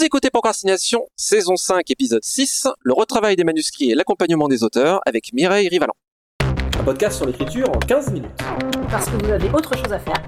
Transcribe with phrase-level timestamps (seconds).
[0.00, 5.02] Vous écoutez Procrastination, saison 5, épisode 6, le retravail des manuscrits et l'accompagnement des auteurs
[5.04, 5.92] avec Mireille Rivalan.
[6.40, 8.30] Un podcast sur l'écriture en 15 minutes.
[8.90, 10.22] Parce que vous avez autre chose à faire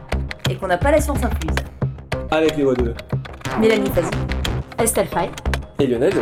[0.50, 1.56] et qu'on n'a pas la science incluse.
[2.30, 2.93] Avec les voix de
[3.58, 4.11] Mélanie Fazi,
[4.79, 5.30] Estelle Fay
[5.80, 6.12] et Lionel.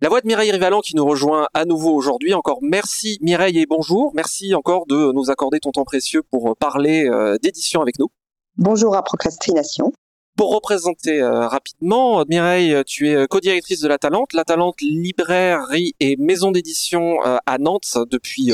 [0.00, 2.34] La voix de Mireille Rivalan qui nous rejoint à nouveau aujourd'hui.
[2.34, 4.10] Encore merci Mireille et bonjour.
[4.16, 8.08] Merci encore de nous accorder ton temps précieux pour parler euh, d'édition avec nous.
[8.56, 9.92] Bonjour à Procrastination.
[10.36, 14.32] Pour représenter euh, rapidement, Mireille, tu es euh, co-directrice de La Talente.
[14.32, 18.52] La Talente, librairie et maison d'édition euh, à Nantes depuis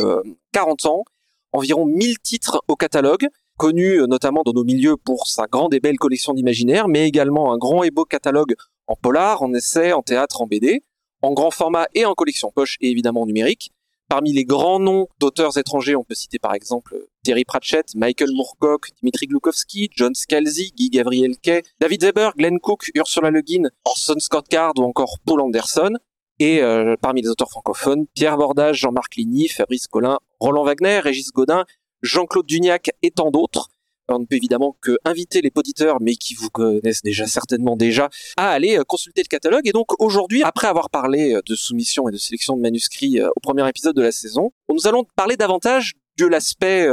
[0.52, 1.04] 40 ans.
[1.52, 3.26] Environ 1000 titres au catalogue,
[3.58, 7.58] connu notamment dans nos milieux pour sa grande et belle collection d'imaginaire, mais également un
[7.58, 8.54] grand et beau catalogue
[8.86, 10.82] en polar, en essai, en théâtre, en BD,
[11.20, 13.70] en grand format et en collection poche et évidemment numérique.
[14.08, 18.88] Parmi les grands noms d'auteurs étrangers, on peut citer par exemple Terry Pratchett, Michael Moorcock,
[19.00, 24.18] Dimitri Glukowski, John Scalzi, Guy Gabriel Kay, David Zeber, Glenn Cook, Ursula Le Guin, Orson
[24.18, 25.92] Scott Card ou encore Paul Anderson.
[26.38, 31.30] Et euh, parmi les auteurs francophones, Pierre Bordage, Jean-Marc Ligny, Fabrice Collin, Roland Wagner, Régis
[31.30, 31.66] Godin,
[32.00, 33.68] Jean-Claude Duniac et tant d'autres
[34.12, 38.08] on ne peut évidemment que inviter les auditeurs, mais qui vous connaissent déjà certainement déjà,
[38.36, 39.68] à aller euh, consulter le catalogue.
[39.68, 43.40] Et donc aujourd'hui, après avoir parlé euh, de soumission et de sélection de manuscrits au
[43.40, 45.94] premier épisode de la saison, nous allons parler davantage
[46.26, 46.88] l'aspect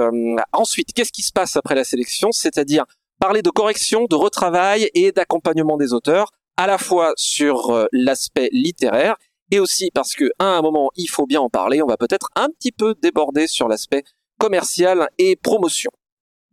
[0.54, 0.94] ensuite.
[0.94, 2.32] Qu'est-ce qui se passe après la sélection?
[2.32, 2.86] C'est-à-dire
[3.20, 9.16] parler de correction, de retravail et d'accompagnement des auteurs, à la fois sur l'aspect littéraire
[9.52, 11.82] et aussi parce que à un moment il faut bien en parler.
[11.82, 14.04] On va peut-être un petit peu déborder sur l'aspect
[14.40, 15.92] commercial et promotion.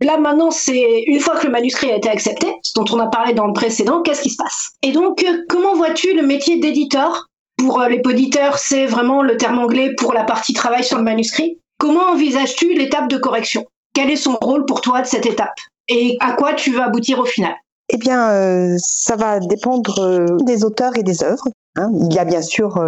[0.01, 3.33] Là maintenant, c'est une fois que le manuscrit a été accepté, dont on a parlé
[3.33, 4.71] dans le précédent, qu'est-ce qui se passe?
[4.83, 7.29] Et donc, euh, comment vois-tu le métier d'éditeur?
[7.57, 11.05] Pour euh, les poditeurs, c'est vraiment le terme anglais pour la partie travail sur le
[11.05, 11.61] manuscrit?
[11.85, 13.67] Comment envisages-tu l'étape de correction?
[13.93, 15.53] Quel est son rôle pour toi de cette étape?
[15.89, 17.53] Et à quoi tu vas aboutir au final?
[17.91, 21.47] Eh bien, euh, ça va dépendre des auteurs et des œuvres.
[21.77, 21.91] Hein.
[22.09, 22.79] Il y a bien sûr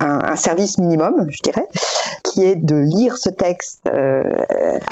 [0.00, 1.66] un, service minimum, je dirais,
[2.24, 4.22] qui est de lire ce texte euh,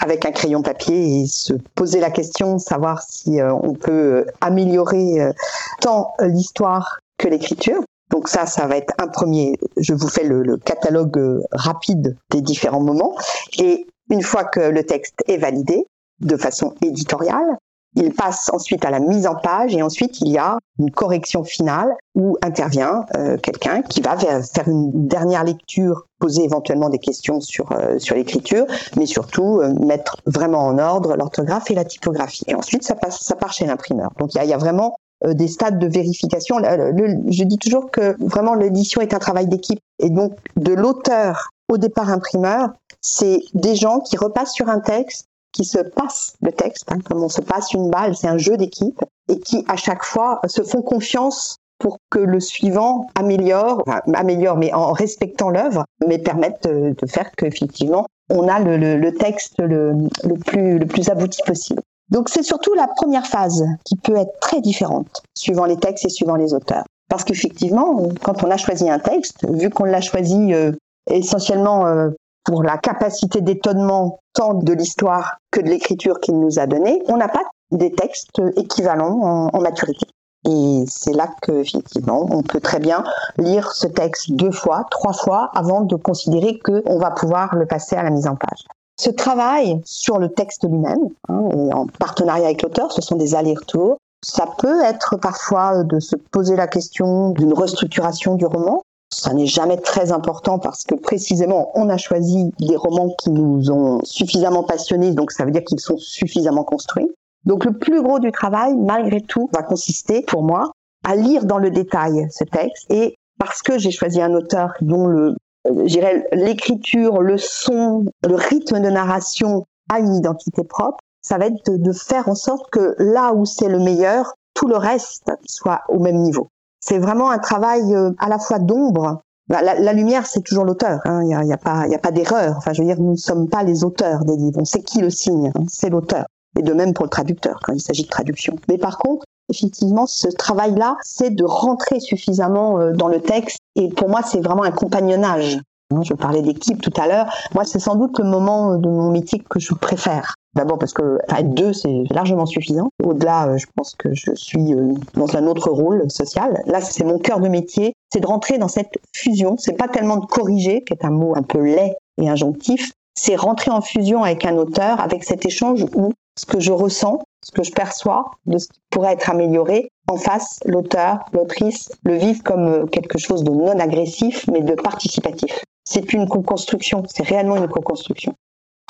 [0.00, 5.21] avec un crayon papier et se poser la question savoir si euh, on peut améliorer
[5.21, 5.33] euh,
[5.81, 7.83] tant l'histoire que l'écriture.
[8.15, 9.59] Donc ça, ça va être un premier.
[9.77, 13.17] Je vous fais le, le catalogue rapide des différents moments.
[13.59, 15.89] Et une fois que le texte est validé
[16.21, 17.59] de façon éditoriale,
[17.97, 21.43] il passe ensuite à la mise en page et ensuite il y a une correction
[21.43, 27.41] finale où intervient euh, quelqu'un qui va faire une dernière lecture, poser éventuellement des questions
[27.41, 28.67] sur euh, sur l'écriture,
[28.97, 32.45] mais surtout euh, mettre vraiment en ordre l'orthographe et la typographie.
[32.47, 34.11] Et ensuite ça passe, ça part chez l'imprimeur.
[34.19, 34.97] Donc il y y a, vraiment
[35.33, 36.59] des stades de vérification.
[36.59, 41.79] je dis toujours que vraiment l'édition est un travail d'équipe et donc de l'auteur au
[41.79, 42.71] départ imprimeur,
[43.01, 47.23] c'est des gens qui repassent sur un texte qui se passent le texte, hein, comme
[47.23, 50.62] on se passe une balle, c'est un jeu d'équipe, et qui à chaque fois se
[50.62, 56.67] font confiance pour que le suivant améliore, enfin, améliore, mais en respectant l'œuvre, mais permette
[56.67, 60.09] de, faire qu'effectivement on a le, le, le texte le,
[60.47, 61.83] plus, le plus abouti possible.
[62.11, 66.11] Donc c'est surtout la première phase qui peut être très différente suivant les textes et
[66.11, 66.85] suivant les auteurs.
[67.09, 70.73] Parce qu'effectivement, quand on a choisi un texte, vu qu'on l'a choisi euh,
[71.11, 72.11] essentiellement euh,
[72.45, 77.17] pour la capacité d'étonnement tant de l'histoire que de l'écriture qu'il nous a donnée, on
[77.17, 77.43] n'a pas
[77.73, 80.07] des textes équivalents en, maturité.
[80.47, 83.03] Et c'est là que effectivement, on peut très bien
[83.39, 87.97] lire ce texte deux fois, trois fois avant de considérer qu'on va pouvoir le passer
[87.97, 88.65] à la mise en page.
[88.97, 93.34] Ce travail sur le texte lui-même, hein, et en partenariat avec l'auteur, ce sont des
[93.34, 93.99] allers-retours.
[94.25, 98.82] Ça peut être parfois de se poser la question d'une restructuration du roman,
[99.15, 103.71] ça n'est jamais très important parce que précisément, on a choisi des romans qui nous
[103.71, 107.09] ont suffisamment passionnés, donc ça veut dire qu'ils sont suffisamment construits.
[107.44, 110.72] Donc le plus gros du travail, malgré tout, va consister, pour moi,
[111.05, 115.06] à lire dans le détail ce texte et parce que j'ai choisi un auteur dont
[115.06, 115.37] le,
[115.67, 121.71] euh, l'écriture, le son, le rythme de narration a une identité propre, ça va être
[121.71, 125.99] de faire en sorte que là où c'est le meilleur, tout le reste soit au
[125.99, 126.49] même niveau.
[126.81, 129.23] C'est vraiment un travail euh, à la fois d'ombre.
[129.49, 131.00] Bah, la, lumière, c'est toujours l'auteur.
[131.05, 131.23] Hein.
[131.23, 132.55] Il n'y a, pas, y a pas d'erreur.
[132.56, 134.61] Enfin, je veux dire, nous ne sommes pas les auteurs des livres.
[134.61, 135.50] On sait qui le signe.
[135.55, 135.65] Hein.
[135.69, 136.27] C'est l'auteur.
[136.59, 138.56] Et de même pour le traducteur quand il s'agit de traduction.
[138.69, 143.58] Mais par contre, effectivement, ce travail-là, c'est de rentrer suffisamment euh, dans le texte.
[143.76, 145.58] Et pour moi, c'est vraiment un compagnonnage.
[145.91, 147.26] Hein, je parlais d'équipe tout à l'heure.
[147.55, 150.35] Moi, c'est sans doute le moment de mon métier que je préfère.
[150.55, 152.88] D'abord parce que enfin, deux, c'est largement suffisant.
[153.02, 156.62] Au-delà, euh, je pense que je suis euh, dans un autre rôle social.
[156.67, 159.56] Là, c'est mon cœur de métier, c'est de rentrer dans cette fusion.
[159.58, 163.37] C'est pas tellement de corriger, qui est un mot un peu laid et injonctif, c'est
[163.37, 167.52] rentrer en fusion avec un auteur, avec cet échange où ce que je ressens, ce
[167.52, 172.43] que je perçois de ce qui pourrait être amélioré, en face, l'auteur, l'autrice le vivent
[172.43, 175.64] comme euh, quelque chose de non agressif, mais de participatif.
[175.84, 178.34] C'est une co-construction, c'est réellement une co-construction.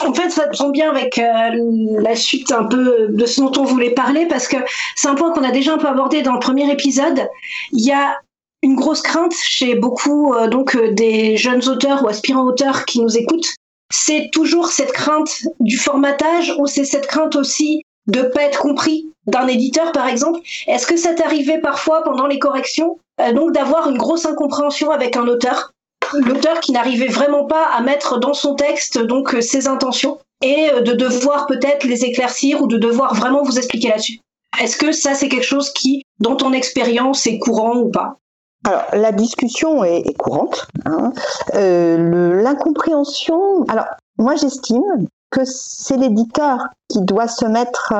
[0.04, 3.64] En fait, ça tombe bien avec euh, la suite un peu de ce dont on
[3.64, 4.56] voulait parler parce que
[4.96, 7.28] c'est un point qu'on a déjà un peu abordé dans le premier épisode.
[7.72, 8.18] Il y a
[8.62, 13.16] une grosse crainte chez beaucoup euh, donc des jeunes auteurs ou aspirants auteurs qui nous
[13.16, 13.54] écoutent.
[13.96, 19.06] C'est toujours cette crainte du formatage ou c'est cette crainte aussi de pas être compris
[19.29, 20.41] d'un éditeur par exemple?
[20.67, 22.99] Est-ce que ça t'arrivait parfois pendant les corrections
[23.35, 25.70] donc d'avoir une grosse incompréhension avec un auteur?
[26.12, 30.70] L'auteur qui n'arrivait vraiment pas à mettre dans son texte donc euh, ses intentions et
[30.70, 34.19] euh, de devoir peut-être les éclaircir ou de devoir vraiment vous expliquer là-dessus?
[34.61, 38.17] Est-ce que ça c'est quelque chose qui, dans ton expérience, est courant ou pas?
[38.64, 40.69] Alors, la discussion est, courante.
[40.87, 41.12] Hein.
[41.55, 43.87] Euh, L'incompréhension, alors
[44.19, 44.82] moi j'estime
[45.31, 46.58] que c'est l'éditeur
[46.88, 47.93] qui doit se mettre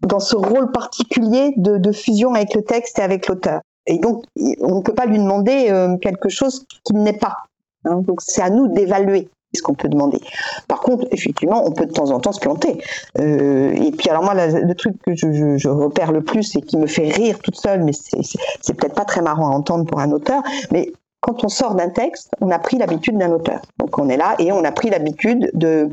[0.00, 3.60] dans ce rôle particulier de, de, fusion avec le texte et avec l'auteur.
[3.86, 4.24] Et donc,
[4.60, 5.70] on ne peut pas lui demander
[6.00, 7.36] quelque chose qu'il n'est pas.
[7.84, 10.20] Hein, donc c'est à nous d'évaluer ce qu'on peut demander.
[10.68, 12.82] Par contre, effectivement, on peut de temps en temps se planter.
[13.18, 16.86] Euh, et puis alors moi, le truc que je, repère le plus et qui me
[16.86, 20.42] fait rire toute seule, mais c'est peut-être pas très marrant à entendre pour un auteur,
[20.72, 23.60] mais quand on sort d'un texte, on a pris l'habitude d'un auteur.
[23.78, 25.90] Donc on est là et on a pris l'habitude de,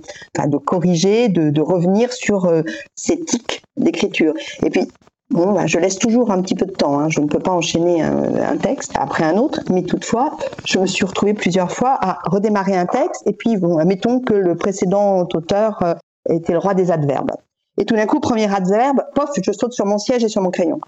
[0.66, 2.62] corriger, de, revenir sur euh,
[2.96, 4.34] ces tics d'écriture.
[4.64, 4.88] Et puis
[5.30, 7.00] Bon, bah, je laisse toujours un petit peu de temps.
[7.00, 7.10] Hein.
[7.10, 11.06] Je ne peux pas enchaîner un, texte après un autre, mais toutefois, je me suis
[11.06, 13.24] retrouvée plusieurs fois à redémarrer un texte.
[13.26, 15.96] Et puis, bon, admettons que le précédent auteur euh,
[16.30, 17.32] était le roi des adverbes.
[17.78, 20.50] Et tout d'un coup, premier adverbe, pof, je saute sur mon siège et sur mon
[20.50, 20.80] crayon.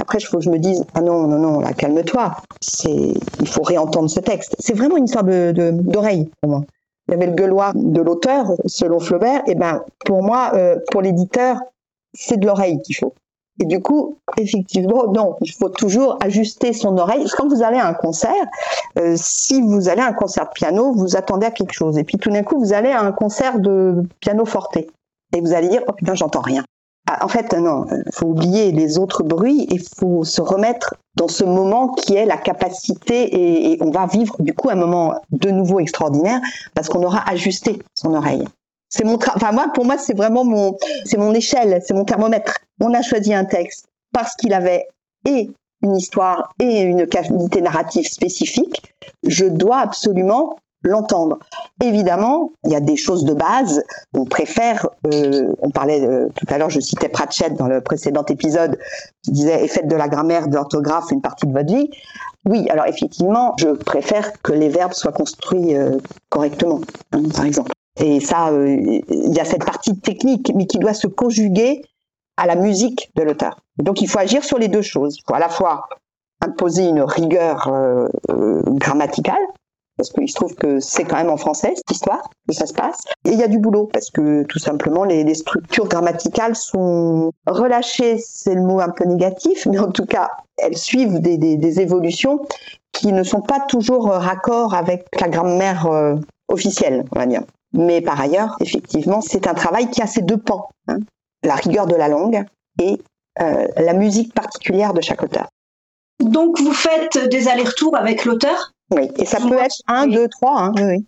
[0.00, 2.34] Après, il faut que je me dise, ah non, non, non, là, calme-toi.
[2.86, 4.56] Il faut réentendre ce texte.
[4.58, 6.64] C'est vraiment une histoire de, d'oreille pour moi.
[7.08, 9.42] Il y avait le gueuloir de l'auteur, selon Flaubert.
[9.46, 11.58] Et ben, pour moi, euh, pour l'éditeur,
[12.14, 13.12] c'est de l'oreille qu'il faut.
[13.60, 17.26] Et du coup, effectivement, non, il faut toujours ajuster son oreille.
[17.36, 18.32] Quand vous allez à un concert,
[18.98, 21.98] euh, si vous allez à un concert de piano, vous attendez à quelque chose.
[21.98, 24.78] Et puis tout d'un coup, vous allez à un concert de piano forte.
[24.78, 26.64] Et vous allez dire, oh putain, j'entends rien.
[27.08, 30.94] Ah, en fait, non, il faut oublier les autres bruits et il faut se remettre
[31.16, 34.76] dans ce moment qui est la capacité et, et on va vivre du coup un
[34.76, 36.40] moment de nouveau extraordinaire
[36.74, 38.44] parce qu'on aura ajusté son oreille.
[38.92, 42.58] C'est mon enfin moi pour moi c'est vraiment mon c'est mon échelle, c'est mon thermomètre.
[42.78, 44.86] On a choisi un texte parce qu'il avait
[45.26, 45.50] et
[45.82, 48.82] une histoire et une qualité narrative spécifique.
[49.26, 51.38] Je dois absolument l'entendre.
[51.82, 53.82] Évidemment, il y a des choses de base.
[54.14, 58.24] On préfère, euh, on parlait euh, tout à l'heure, je citais Pratchett dans le précédent
[58.26, 58.78] épisode,
[59.22, 61.88] qui disait et faites de la grammaire, de l'orthographe une partie de votre vie.
[62.44, 65.98] Oui, alors effectivement, je préfère que les verbes soient construits euh,
[66.28, 66.80] correctement,
[67.12, 67.72] hein, par exemple.
[68.00, 71.82] Et ça, euh, il y a cette partie technique, mais qui doit se conjuguer
[72.36, 73.60] à la musique de l'auteur.
[73.78, 75.16] Donc il faut agir sur les deux choses.
[75.18, 75.88] Il faut à la fois
[76.40, 79.42] imposer une rigueur euh, euh, grammaticale,
[79.98, 82.72] parce qu'il se trouve que c'est quand même en français cette histoire que ça se
[82.72, 83.02] passe.
[83.26, 88.16] Et il y a du boulot parce que tout simplement les, structures grammaticales sont relâchées,
[88.18, 91.80] c'est le mot un peu négatif, mais en tout cas elles suivent des, des, des
[91.80, 92.40] évolutions
[92.92, 95.88] qui ne sont pas toujours raccord avec la grammaire
[96.48, 97.42] officielle, on va dire.
[97.72, 100.98] Mais par ailleurs, effectivement, c'est un travail qui a ces deux pans, hein.
[101.42, 102.44] la rigueur de la langue
[102.80, 102.98] et
[103.40, 105.48] euh, la musique particulière de chaque auteur.
[106.20, 108.72] Donc vous faites des allers-retours avec l'auteur?
[108.90, 110.60] Oui, et ça peut être un, deux, trois.
[110.60, 111.06] Hein, oui.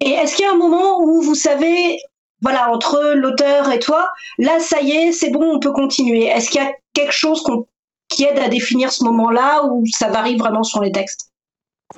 [0.00, 1.98] Et est-ce qu'il y a un moment où vous savez,
[2.40, 6.24] voilà, entre l'auteur et toi, là, ça y est, c'est bon, on peut continuer?
[6.24, 7.44] Est-ce qu'il y a quelque chose
[8.08, 11.30] qui aide à définir ce moment-là ou ça varie vraiment sur les textes?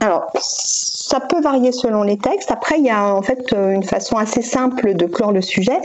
[0.00, 2.50] Alors, ça peut varier selon les textes.
[2.50, 5.80] Après, il y a en fait euh, une façon assez simple de clore le sujet,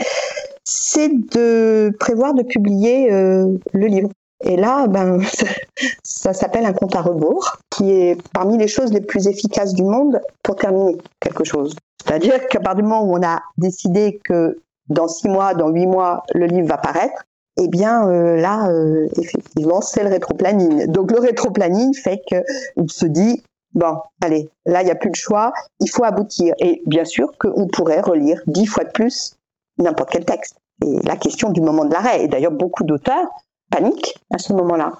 [0.64, 4.10] c'est de prévoir de publier euh, le livre.
[4.42, 5.20] Et là, ben,
[6.02, 9.82] ça, s'appelle un compte à rebours, qui est parmi les choses les plus efficaces du
[9.82, 11.74] monde pour terminer quelque chose.
[12.04, 14.58] C'est-à-dire qu'à partir du moment où on a décidé que
[14.90, 17.24] dans six mois, dans huit mois, le livre va paraître,
[17.56, 18.70] eh bien euh, là,
[19.16, 20.88] effectivement, c'est le rétroplanning.
[20.88, 23.42] Donc le rétroplanning fait qu'on se dit,
[23.74, 26.54] Bon, allez, là, il n'y a plus de choix, il faut aboutir.
[26.58, 29.36] Et bien sûr qu'on pourrait relire dix fois de plus
[29.78, 30.56] n'importe quel texte.
[30.84, 32.24] Et la question du moment de l'arrêt.
[32.24, 33.26] Et d'ailleurs, beaucoup d'auteurs
[33.70, 34.92] paniquent à ce moment-là.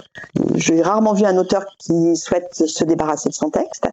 [0.55, 3.87] J'ai rarement vu un auteur qui souhaite se débarrasser de son texte,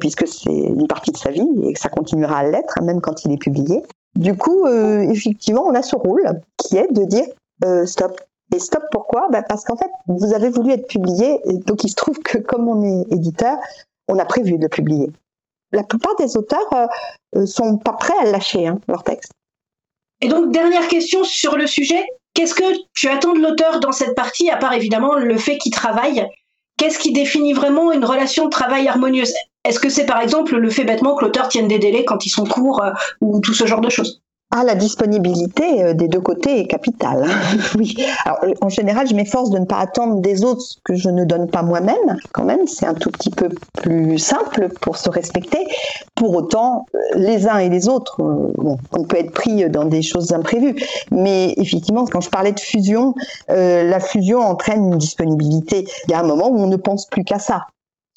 [0.00, 3.24] puisque c'est une partie de sa vie et que ça continuera à l'être, même quand
[3.24, 3.82] il est publié.
[4.16, 6.22] Du coup, euh, effectivement, on a ce rôle
[6.56, 7.26] qui est de dire
[7.64, 8.20] euh, stop.
[8.54, 9.28] Et stop pourquoi?
[9.30, 12.66] Ben Parce qu'en fait, vous avez voulu être publié, donc il se trouve que comme
[12.66, 13.58] on est éditeur,
[14.08, 15.10] on a prévu de publier.
[15.72, 16.88] La plupart des auteurs
[17.36, 19.32] euh, sont pas prêts à lâcher hein, leur texte.
[20.20, 22.02] Et donc, dernière question sur le sujet.
[22.34, 25.72] Qu'est-ce que tu attends de l'auteur dans cette partie, à part évidemment le fait qu'il
[25.72, 26.26] travaille?
[26.76, 29.32] Qu'est-ce qui définit vraiment une relation de travail harmonieuse?
[29.64, 32.30] Est-ce que c'est par exemple le fait bêtement que l'auteur tienne des délais quand ils
[32.30, 34.22] sont courts euh, ou tout ce genre de choses?
[34.50, 37.24] Ah, la disponibilité euh, des deux côtés est capitale.
[37.24, 37.58] Hein.
[37.76, 37.94] oui.
[38.26, 41.26] Euh, en général, je m'efforce de ne pas attendre des autres ce que je ne
[41.26, 42.16] donne pas moi-même.
[42.32, 45.66] Quand même, c'est un tout petit peu plus simple pour se respecter.
[46.14, 50.00] Pour autant, euh, les uns et les autres, bon, on peut être pris dans des
[50.00, 50.76] choses imprévues.
[51.10, 53.14] Mais effectivement, quand je parlais de fusion,
[53.48, 55.86] la fusion entraîne une disponibilité.
[56.06, 57.66] Il y a un moment où on ne pense plus qu'à ça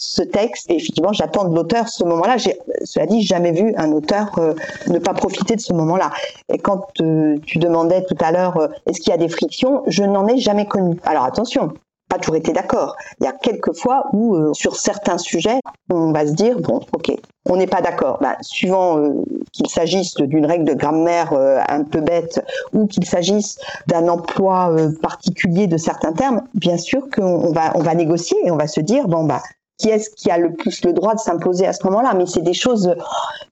[0.01, 0.69] ce texte.
[0.69, 2.37] Et effectivement, j'attends de l'auteur ce moment-là.
[2.37, 4.53] J'ai, cela dit, jamais vu un auteur euh,
[4.87, 6.11] ne pas profiter de ce moment-là.
[6.51, 9.83] Et quand euh, tu demandais tout à l'heure, euh, est-ce qu'il y a des frictions
[9.87, 10.97] Je n'en ai jamais connu.
[11.03, 11.73] Alors attention,
[12.09, 12.95] pas toujours été d'accord.
[13.19, 15.59] Il y a quelques fois où, sur certains sujets,
[15.91, 17.13] on va se dire, bon, ok,
[17.47, 18.17] on n'est pas d'accord.
[18.21, 19.13] Ben, suivant
[19.53, 21.31] qu'il s'agisse d'une règle de grammaire
[21.69, 22.43] un peu bête
[22.73, 27.95] ou qu'il s'agisse d'un emploi particulier de certains termes, bien sûr qu'on va, on va
[27.95, 29.41] négocier et on va se dire, bon, bah,
[29.81, 32.13] qui est-ce qui a le plus le droit de s'imposer à ce moment-là.
[32.13, 32.93] Mais c'est des choses.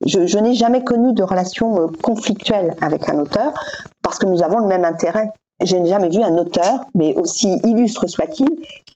[0.06, 3.52] Je, n'ai jamais connu de relation euh, conflictuelle avec un auteur
[4.02, 5.30] parce que nous avons le même intérêt.
[5.62, 8.48] Je n'ai jamais vu un auteur, mais aussi illustre soit-il,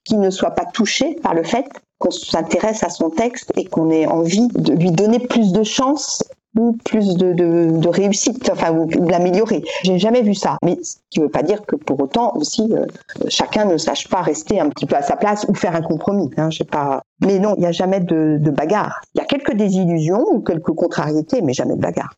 [0.04, 1.66] qui ne soit pas touché par le fait
[1.98, 6.22] qu'on s'intéresse à son texte et qu'on ait envie de lui donner plus de chance
[6.56, 9.62] ou plus de, réussite, enfin, ou, de l'améliorer.
[9.82, 10.56] J'ai jamais vu ça.
[10.62, 12.86] Mais ce qui ne veut pas dire que pour autant aussi euh,
[13.28, 16.30] chacun ne sache pas rester un petit peu à sa place ou faire un compromis.
[16.36, 17.02] Hein, je sais pas.
[17.20, 19.00] Mais non, il n'y a jamais de, de bagarre.
[19.14, 22.14] Il y a quelques désillusions ou quelques contrariétés, mais jamais de bagarre.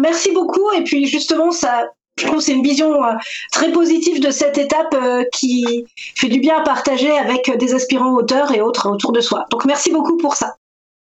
[0.00, 0.70] Merci beaucoup.
[0.76, 1.88] Et puis justement, ça,
[2.18, 3.14] je trouve c'est une vision euh,
[3.52, 5.86] très positive de cette étape euh, qui
[6.16, 9.46] fait du bien à partager avec des aspirants auteurs et autres autour de soi.
[9.50, 10.56] Donc merci beaucoup pour ça.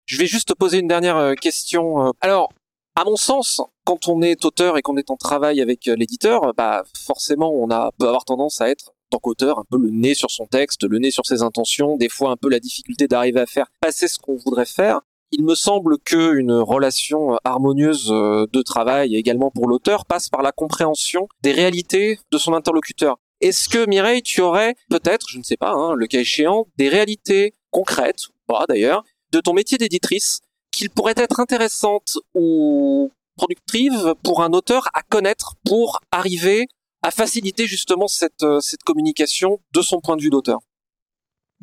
[0.06, 2.08] Je vais juste te poser une dernière euh, question.
[2.08, 2.10] Euh.
[2.20, 2.52] Alors,
[2.96, 6.52] à mon sens, quand on est auteur et qu'on est en travail avec euh, l'éditeur,
[6.54, 10.14] bah forcément, on a peut avoir tendance à être tant qu'auteur un peu le nez
[10.14, 13.40] sur son texte, le nez sur ses intentions, des fois un peu la difficulté d'arriver
[13.40, 15.00] à faire passer ce qu'on voudrait faire.
[15.30, 20.52] Il me semble que une relation harmonieuse de travail également pour l'auteur passe par la
[20.52, 23.16] compréhension des réalités de son interlocuteur.
[23.42, 26.88] Est-ce que Mireille, tu aurais peut-être, je ne sais pas, hein, le cas échéant, des
[26.88, 34.42] réalités concrètes, pas d'ailleurs, de ton métier d'éditrice qu'il pourrait être intéressante ou productive pour
[34.42, 36.66] un auteur à connaître pour arriver
[37.02, 40.60] à faciliter justement cette, euh, cette communication de son point de vue d'auteur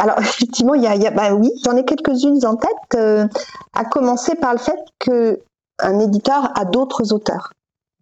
[0.01, 3.27] alors effectivement, il y a, bah oui, j'en ai quelques-unes en tête, euh,
[3.73, 5.41] à commencer par le fait que
[5.79, 7.51] un éditeur a d'autres auteurs.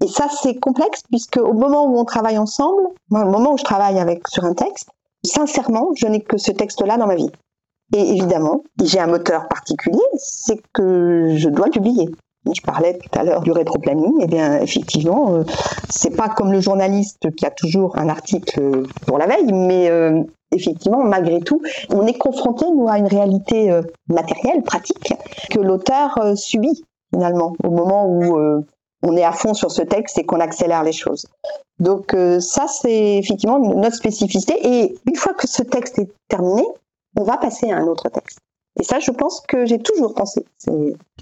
[0.03, 3.63] Et ça, c'est complexe puisque au moment où on travaille ensemble, au moment où je
[3.63, 4.89] travaille avec sur un texte,
[5.24, 7.31] sincèrement, je n'ai que ce texte-là dans ma vie.
[7.96, 12.10] Et évidemment, j'ai un moteur particulier, c'est que je dois publier.
[12.53, 14.20] Je parlais tout à l'heure du rétroplanning.
[14.22, 15.44] Eh bien, effectivement, euh,
[15.89, 20.24] c'est pas comme le journaliste qui a toujours un article pour la veille, mais euh,
[20.51, 25.13] effectivement, malgré tout, on est confronté nous à une réalité euh, matérielle, pratique,
[25.50, 28.38] que l'auteur subit finalement au moment où
[29.03, 31.25] on est à fond sur ce texte et qu'on accélère les choses.
[31.79, 34.56] Donc ça, c'est effectivement notre spécificité.
[34.62, 36.63] Et une fois que ce texte est terminé,
[37.15, 38.39] on va passer à un autre texte.
[38.79, 40.45] Et ça, je pense que j'ai toujours pensé.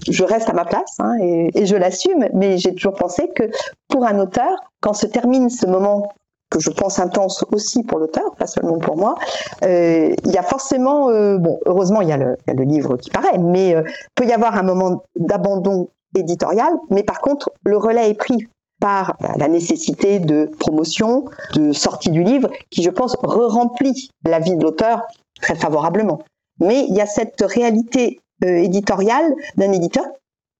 [0.08, 3.44] Je reste à ma place hein, et, je l'assume, mais j'ai toujours pensé que
[3.88, 4.50] pour un auteur,
[4.82, 6.12] quand se termine ce moment
[6.50, 9.16] que je pense intense aussi pour l'auteur, pas seulement pour moi,
[9.64, 13.38] euh, il y a forcément, euh, bon, heureusement il y, a le, livre qui paraît,
[13.38, 13.84] mais euh,
[14.16, 18.48] peut y avoir un moment d'abandon éditorial, mais par contre le relais est pris
[18.86, 21.26] par la nécessité de promotion,
[21.56, 25.02] de sortie du livre, qui je pense re-remplit la vie de l'auteur
[25.42, 26.20] très favorablement.
[26.60, 30.06] Mais il y a cette réalité euh, éditoriale d'un éditeur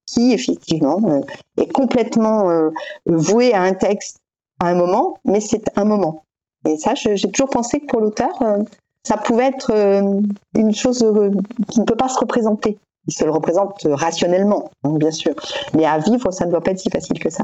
[0.08, 1.22] qui effectivement euh,
[1.62, 2.72] est complètement euh,
[3.06, 4.18] voué à un texte
[4.60, 6.24] à un moment, mais c'est un moment.
[6.68, 8.34] Et ça, j'ai toujours pensé que pour l'auteur,
[9.04, 9.72] ça pouvait être
[10.56, 11.06] une chose
[11.70, 12.80] qui ne peut pas se représenter.
[13.08, 15.36] Il se le représente rationnellement, hein, bien sûr.
[15.76, 17.44] Mais à vivre, ça ne doit pas être si facile que ça.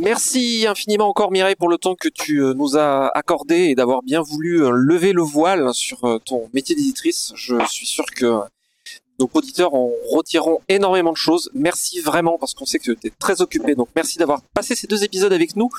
[0.00, 4.02] Merci infiniment encore Mireille pour le temps que tu euh, nous as accordé et d'avoir
[4.02, 7.32] bien voulu euh, lever le voile sur euh, ton métier d'éditrice.
[7.34, 8.40] Je suis sûr que
[9.18, 11.50] nos auditeurs en retireront énormément de choses.
[11.54, 13.74] Merci vraiment parce qu'on sait que tu es très occupé.
[13.74, 15.70] Donc merci d'avoir passé ces deux épisodes avec nous.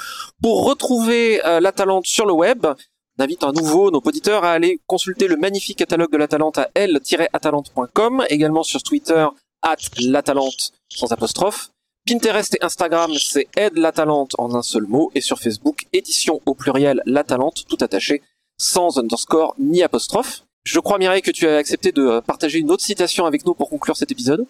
[0.41, 4.79] Pour retrouver La Talente sur le web, on invite à nouveau nos auditeurs à aller
[4.87, 9.27] consulter le magnifique catalogue de La Talente à l-atalante.com, également sur Twitter
[9.61, 11.69] at La Talente sans apostrophe.
[12.07, 15.11] Pinterest et Instagram, c'est Aide la Talente en un seul mot.
[15.13, 18.21] Et sur Facebook, édition au pluriel La Talente, tout attaché,
[18.57, 20.43] sans underscore ni apostrophe.
[20.63, 23.69] Je crois, Mireille, que tu as accepté de partager une autre citation avec nous pour
[23.69, 24.45] conclure cet épisode.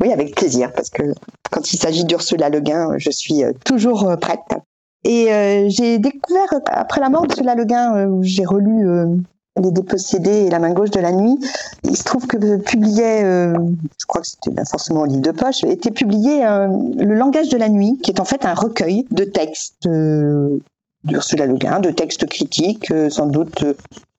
[0.00, 1.02] Oui, avec plaisir, parce que
[1.50, 4.38] quand il s'agit d'Ursula Le Guin, je suis euh, toujours euh, prête.
[5.04, 8.86] Et euh, j'ai découvert, après la mort de Cela Le Guin, j'ai relu
[9.56, 11.38] Les Dépossédés et La main gauche de la nuit,
[11.84, 15.90] il se trouve que publiait, je crois que c'était forcément un livre de poche, était
[15.90, 19.88] publié Le langage de la nuit, qui est en fait un recueil de textes
[21.04, 23.64] d'Ursula Le Guin, de textes critiques, sans doute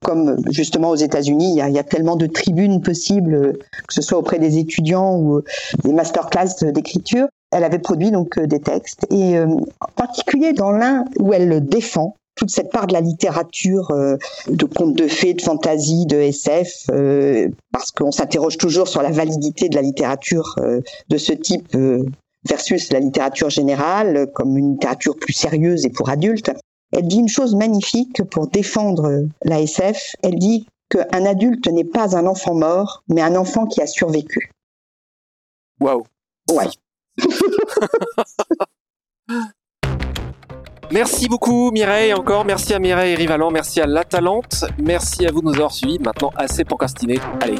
[0.03, 3.53] comme justement aux États-Unis, il, y, a, tellement de tribunes possibles,
[3.87, 5.41] que ce soit auprès des étudiants ou
[5.83, 7.27] des masterclass d'écriture.
[7.51, 11.65] Elle avait produit donc euh, des textes et euh, en particulier dans l'un où elle
[11.65, 16.17] défend toute cette part de la littérature euh, de contes de fées, de fantaisie, de
[16.17, 16.87] SF,
[17.71, 20.55] parce qu'on s'interroge toujours sur la validité de la littérature
[21.09, 21.75] de ce type
[22.47, 26.51] versus la littérature générale, comme une littérature plus sérieuse et pour adultes.
[26.91, 30.15] Elle dit une chose magnifique pour défendre la SF.
[30.23, 34.51] Elle dit qu'un adulte n'est pas un enfant mort, mais un enfant qui a survécu.
[35.79, 36.03] Waouh.
[36.51, 36.67] Ouais.
[40.91, 45.39] Merci beaucoup Mireille encore, merci à Mireille Rivalan, merci à La Talente, merci à vous
[45.39, 45.99] de nous avoir suivis.
[45.99, 47.59] Maintenant assez procrastiné, allez.